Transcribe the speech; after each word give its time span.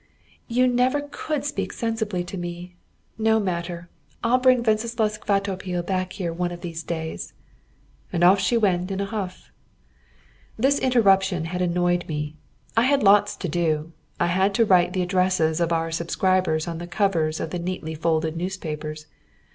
"You 0.47 0.67
never 0.67 1.01
could 1.11 1.45
speak 1.45 1.71
sensibly 1.71 2.23
to 2.23 2.35
me. 2.35 2.75
No 3.19 3.39
matter! 3.39 3.87
I'll 4.23 4.39
bring 4.39 4.63
Wenceslaus 4.63 5.19
Kvatopil 5.19 5.85
back 5.85 6.13
here 6.13 6.33
one 6.33 6.51
of 6.51 6.61
these 6.61 6.81
days." 6.81 7.33
And 8.11 8.23
off 8.23 8.39
she 8.39 8.57
went 8.57 8.89
in 8.89 8.99
a 8.99 9.05
huff. 9.05 9.51
This 10.57 10.79
interruption 10.79 11.45
had 11.45 11.61
annoyed 11.61 12.07
me. 12.07 12.35
I 12.75 12.81
had 12.81 13.03
lots 13.03 13.35
to 13.35 13.47
do. 13.47 13.91
I 14.19 14.25
had 14.25 14.55
to 14.55 14.65
write 14.65 14.93
the 14.93 15.03
addresses 15.03 15.59
of 15.61 15.71
our 15.71 15.91
subscribers 15.91 16.67
on 16.67 16.79
the 16.79 16.87
covers 16.87 17.39
of 17.39 17.51
the 17.51 17.59
neatly 17.59 17.93
folded 17.93 18.35
newspapers. 18.35 19.05